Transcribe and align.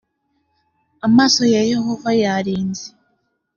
amaso 1.07 1.41
ya 1.53 1.61
yehova 1.71 2.09
yarinze 2.21 2.87